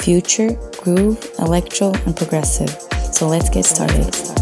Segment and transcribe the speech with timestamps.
[0.00, 0.50] future,
[0.82, 2.70] groove, electro, and progressive.
[3.12, 4.39] So let's get started.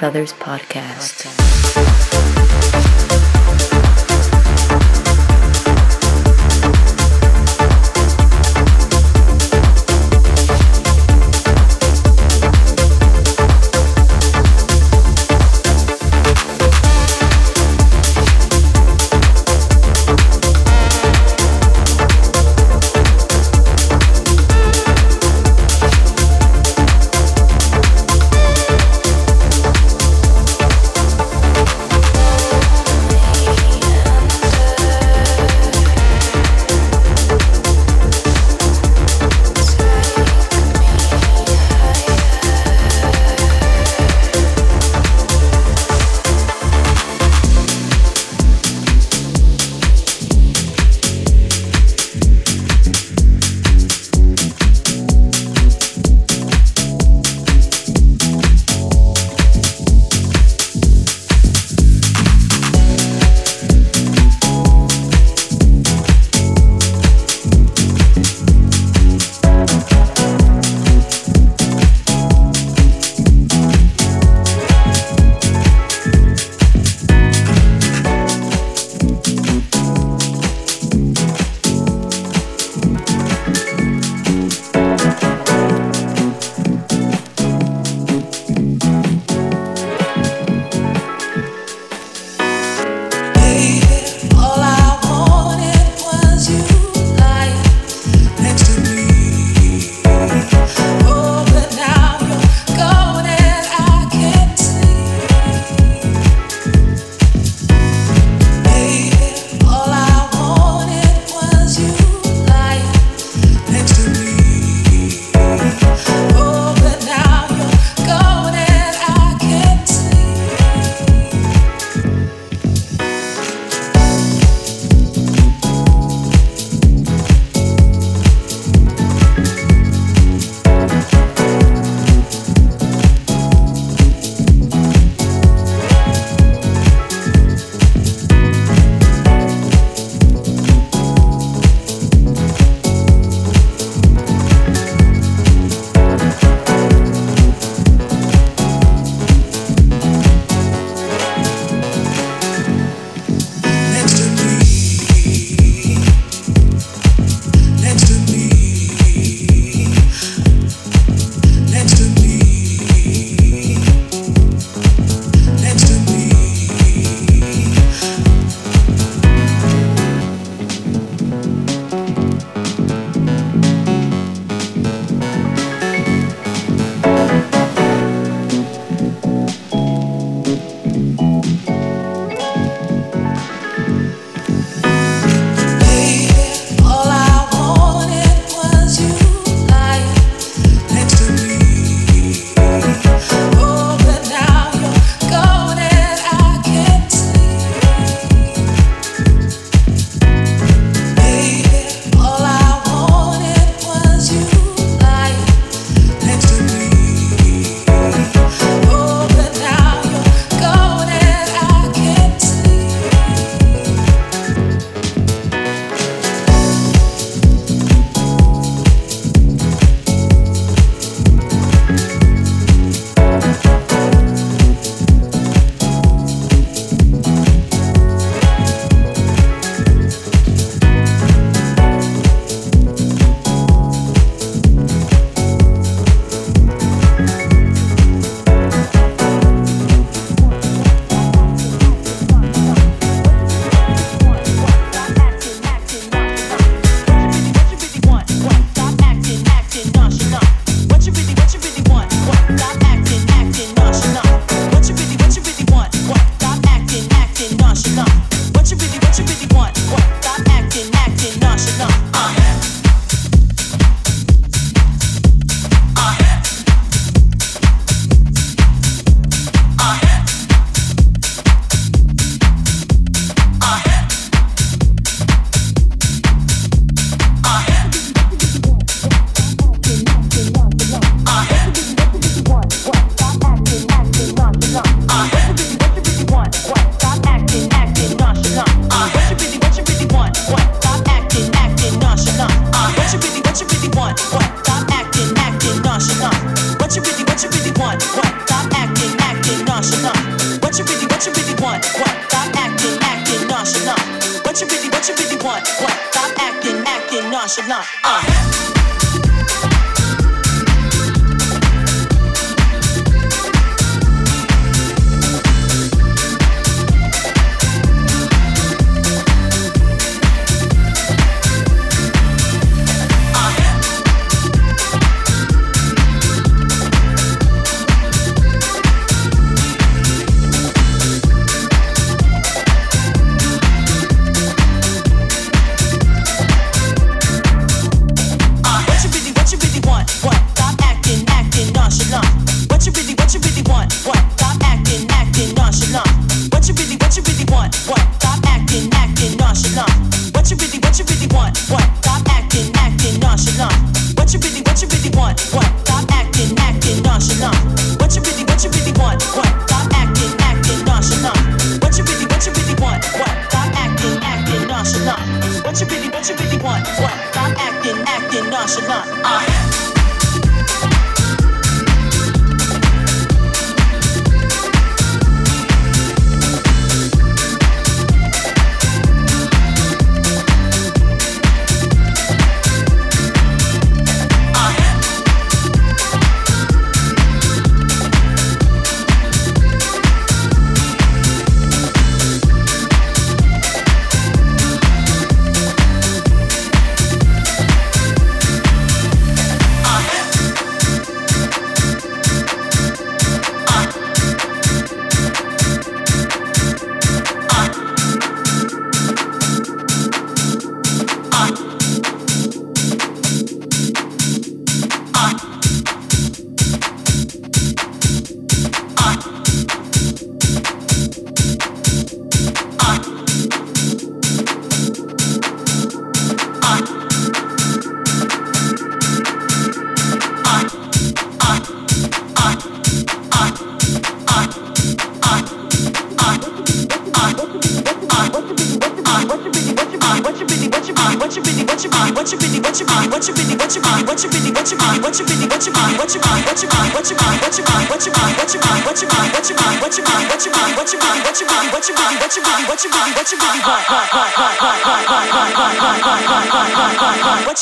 [0.00, 1.26] Brothers podcast.
[1.76, 2.59] You're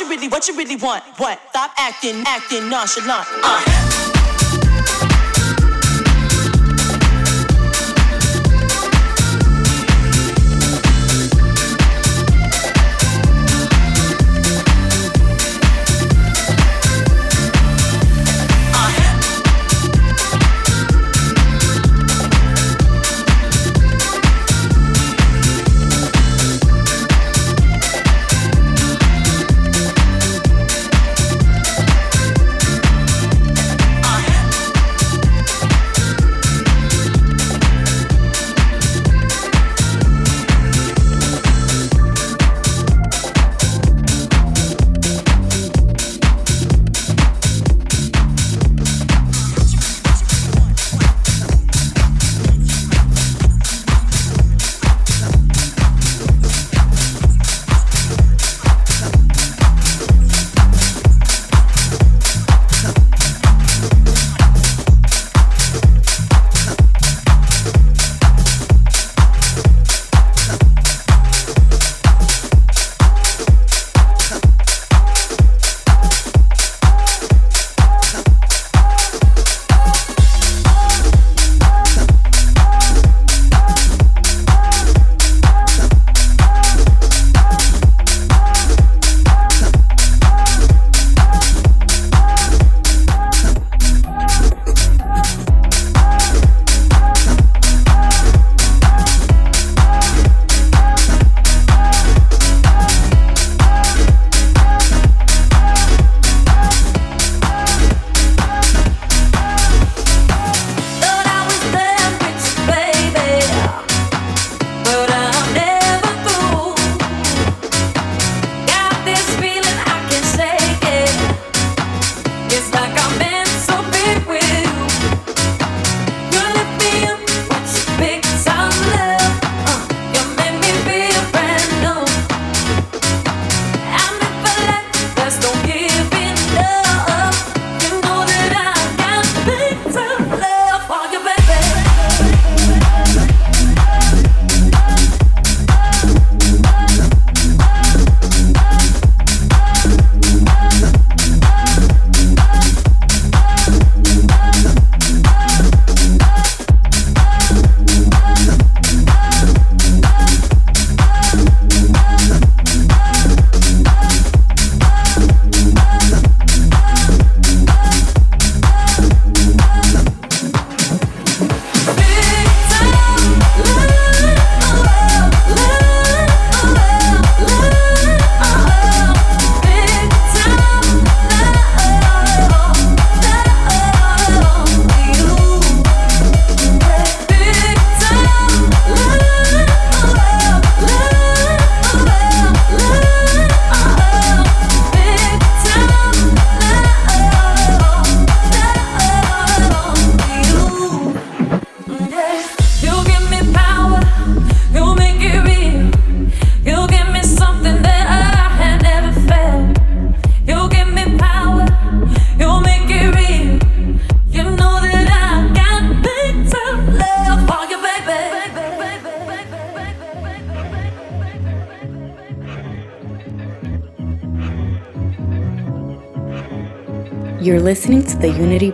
[0.09, 1.05] really, what you really want?
[1.19, 1.41] What?
[1.51, 3.27] Stop acting, acting nonchalant.
[3.43, 3.88] Uh.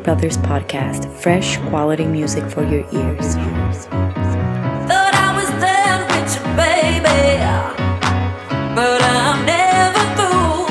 [0.04, 3.36] Brothers podcast, fresh quality music for your ears.
[4.84, 7.40] Thought I was done with you, baby,
[8.76, 10.68] but I'm never through.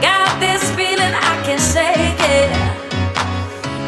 [0.00, 2.48] Got this feeling I can shake it.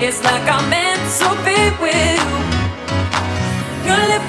[0.05, 2.37] It's like I'm meant to be with you.
[3.89, 4.21] You're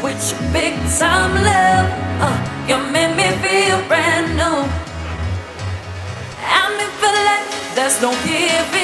[0.00, 1.90] with your big time love.
[2.22, 3.93] Uh, you made me feel.
[8.00, 8.83] don't give in.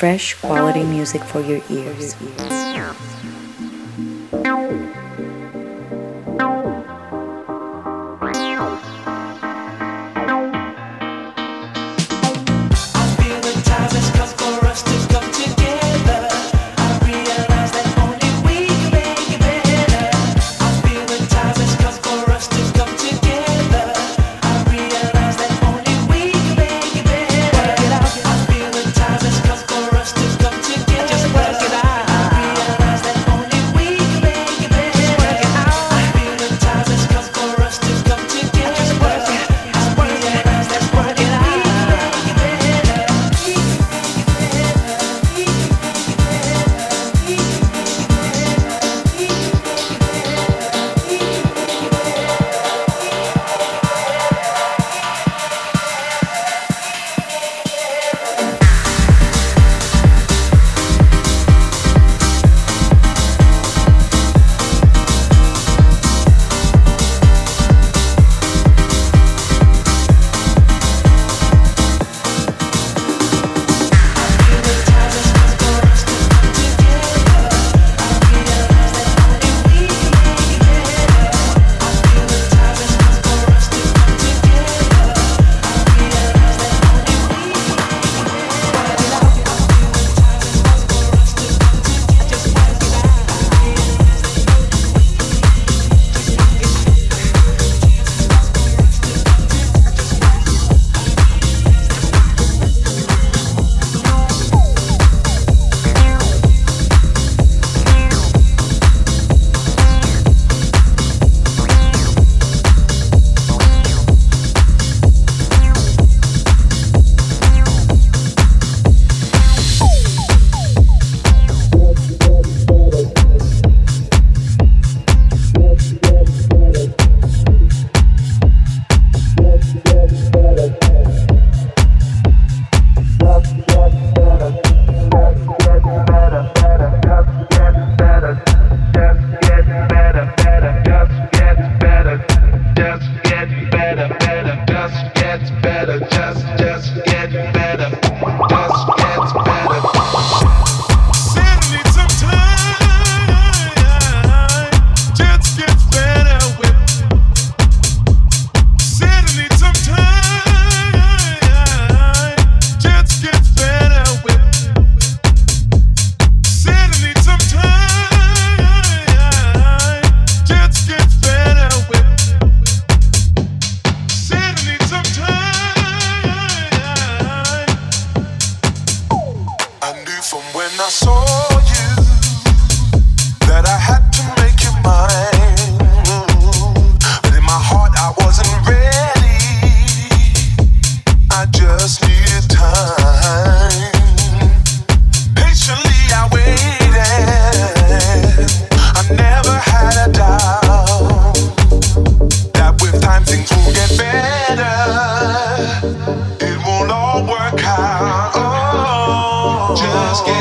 [0.00, 2.16] Fresh quality music for your ears.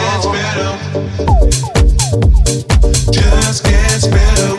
[0.09, 0.77] gets better.
[3.11, 4.58] Just gets better.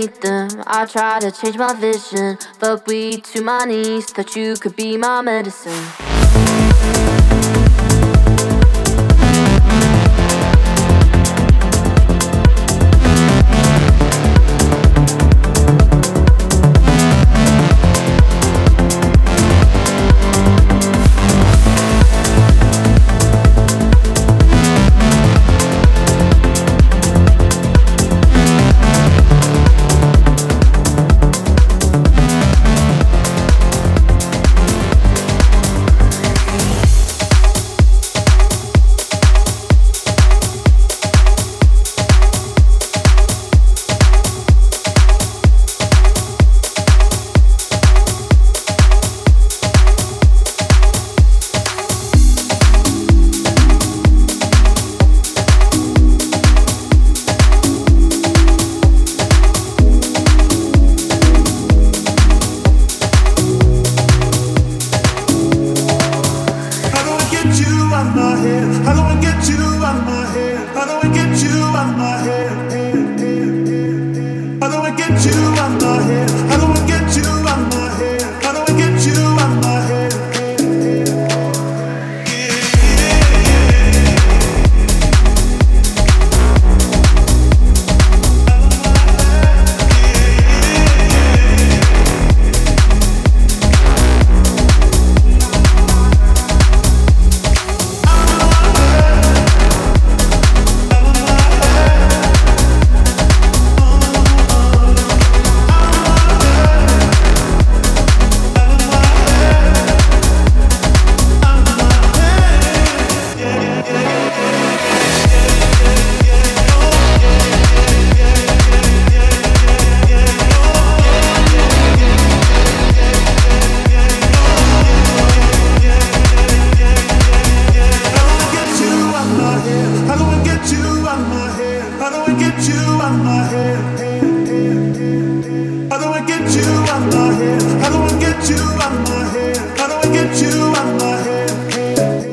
[0.00, 0.48] need them.
[0.66, 4.06] I try to change my vision, but we to my knees.
[4.06, 5.99] Thought you could be my medicine.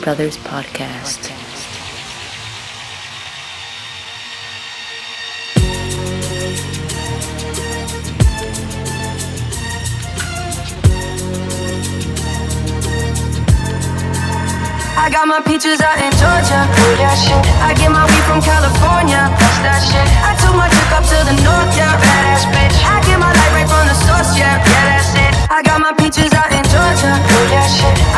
[0.00, 1.28] Brothers Podcast.
[14.96, 16.64] I got my peaches out in Georgia.
[16.96, 17.36] That shit.
[17.60, 19.28] I get my weed from California.
[19.36, 20.08] That's that shit.
[20.24, 22.00] I took my trip up to the north, yeah.
[22.00, 22.76] Badass bitch.
[22.88, 24.64] I get my light right from the source, yeah.
[24.64, 25.32] Yeah, that's it.
[25.50, 27.12] I got my peaches out in Georgia.
[27.52, 28.09] That shit.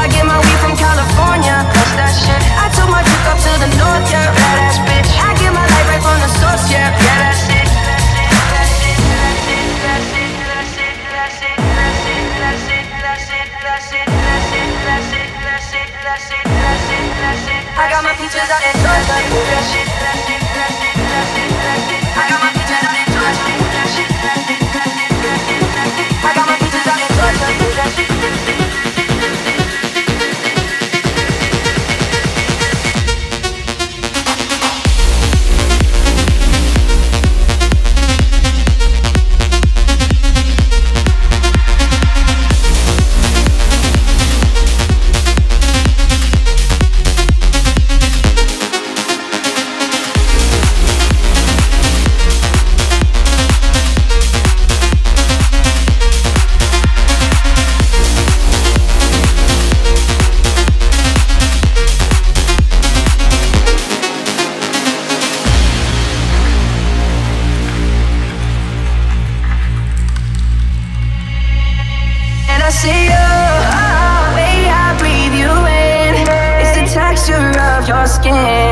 [72.72, 73.10] see you.
[73.12, 76.16] Oh, the way I breathe you in,
[76.62, 78.71] it's the texture of your skin.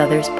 [0.00, 0.39] Others.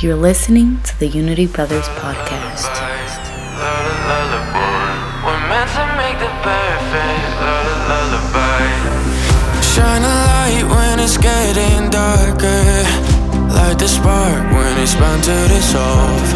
[0.00, 2.70] You're listening to the Unity Brothers podcast.
[9.60, 12.62] Shine a light when it's getting darker.
[13.52, 16.32] Light the spark when it's bound to dissolve.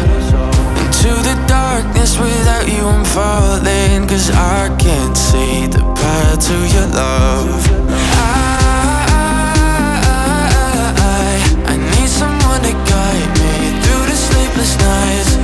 [0.83, 4.09] Into the darkness without you, I'm falling.
[4.09, 7.82] Cause I can't see the path to your love.
[14.63, 15.43] Sleepless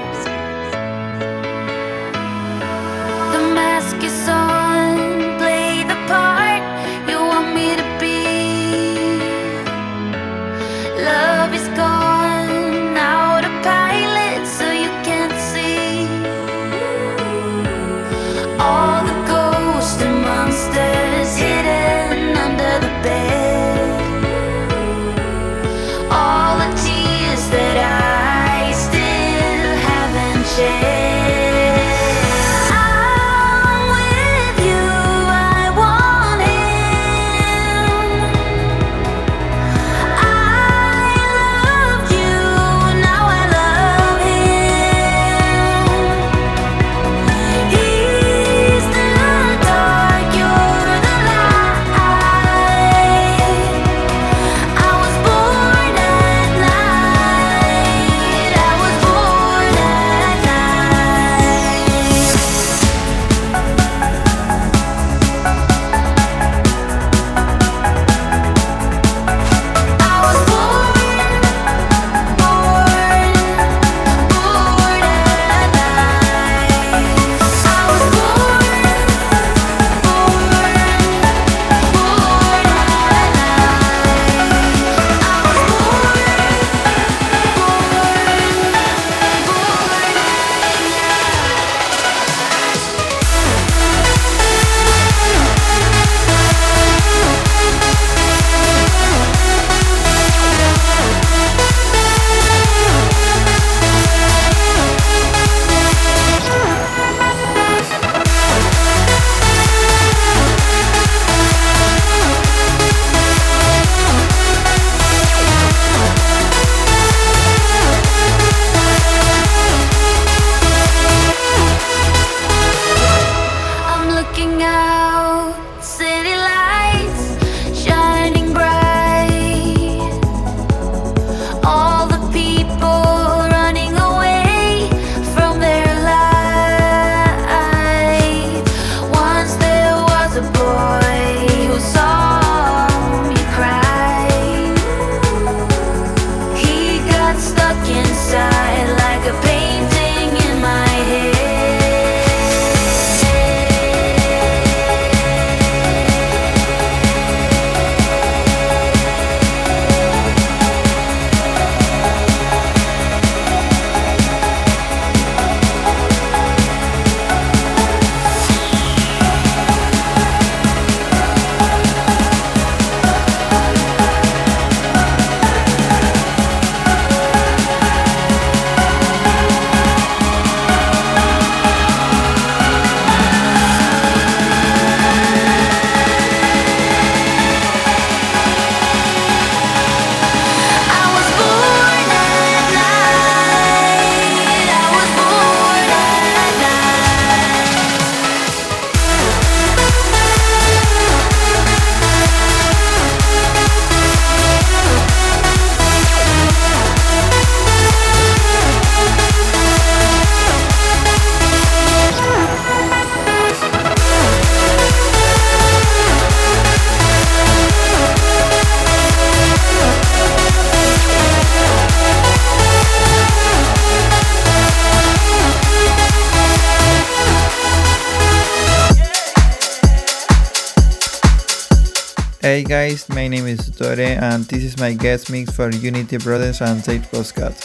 [232.51, 236.59] Hey guys, my name is Tore and this is my guest mix for Unity Brothers
[236.59, 237.55] and Zate Postcard.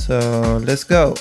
[0.00, 1.14] So let's go!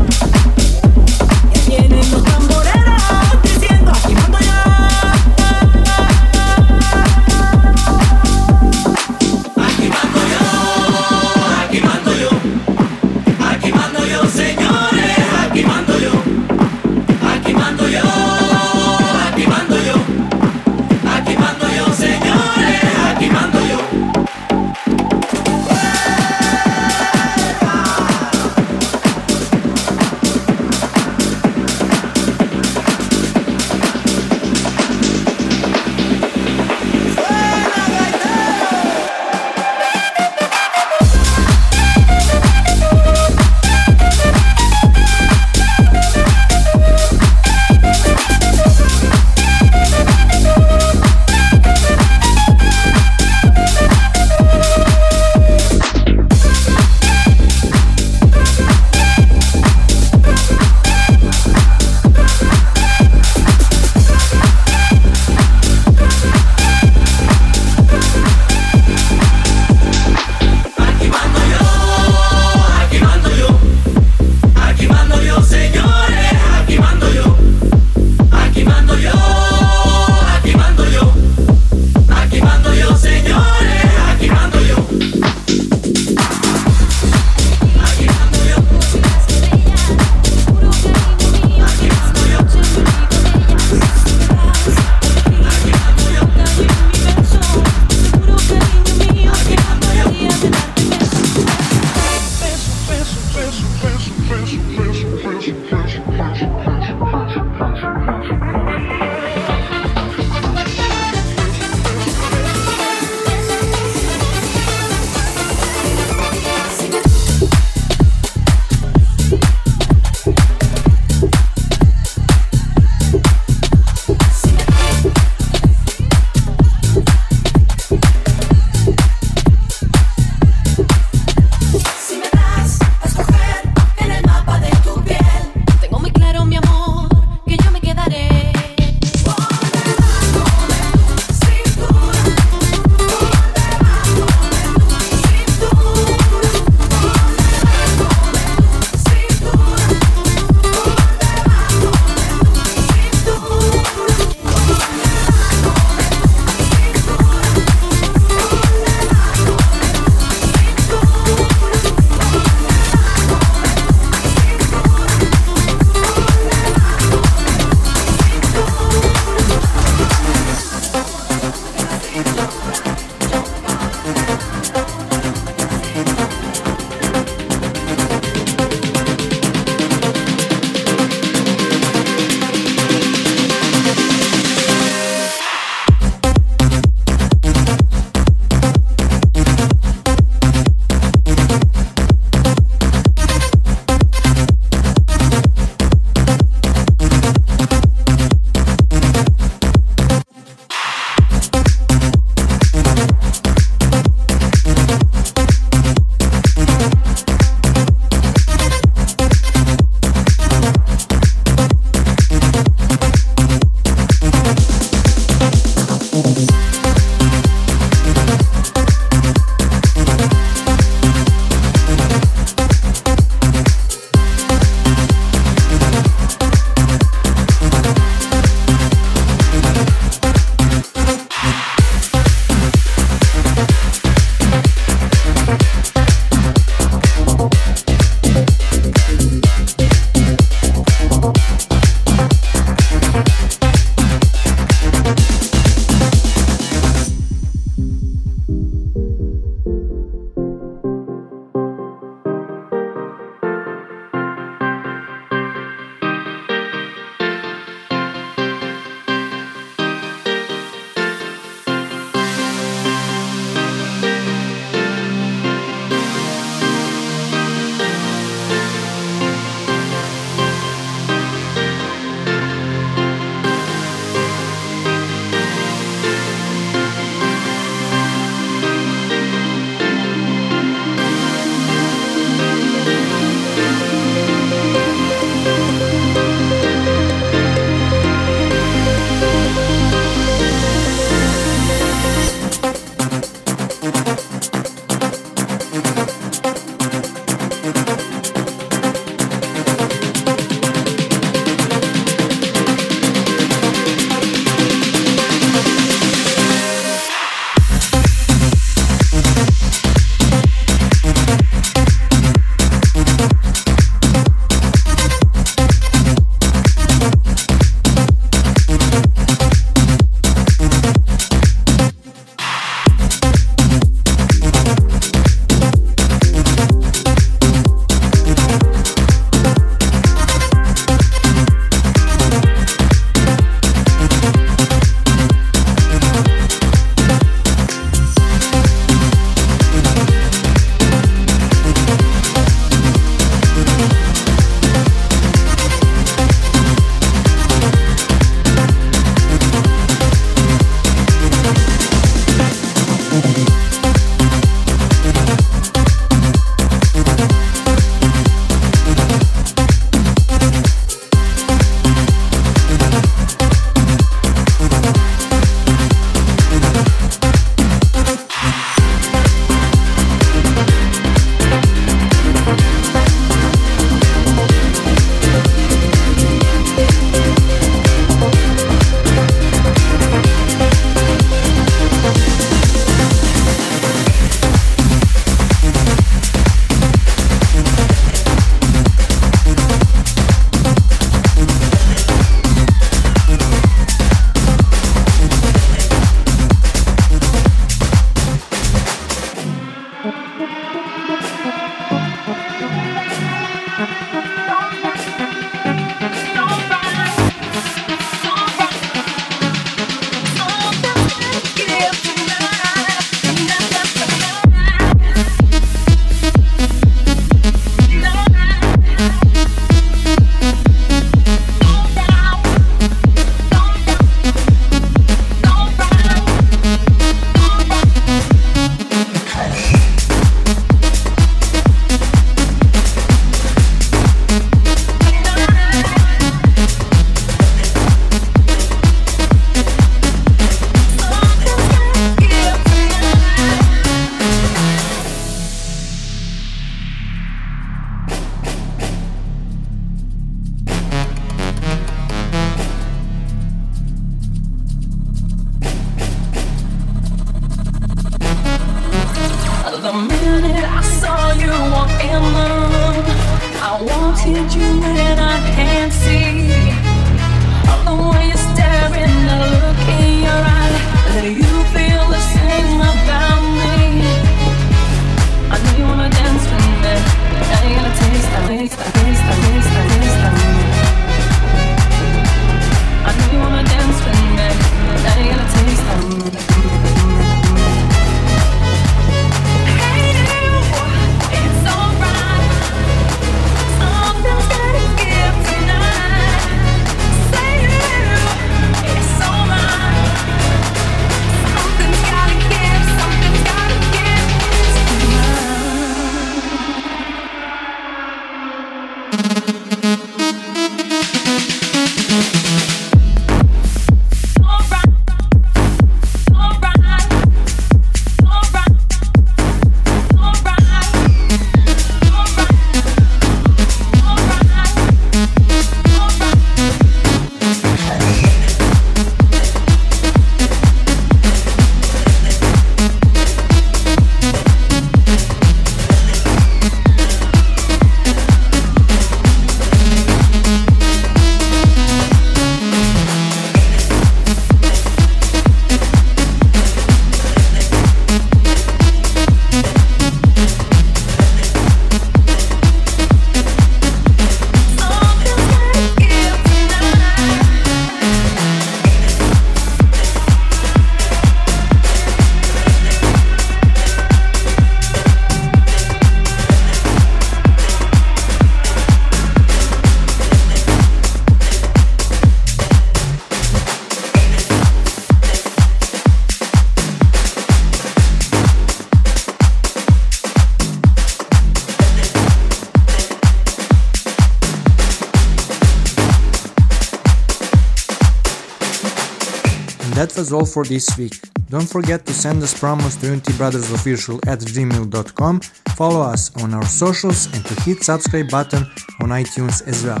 [590.28, 591.18] Was all for this week.
[591.48, 595.40] Don't forget to send us promos to unitybrothersofficial at gmail.com,
[595.74, 598.64] follow us on our socials, and to hit subscribe button
[599.00, 600.00] on iTunes as well.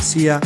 [0.00, 0.40] See ya!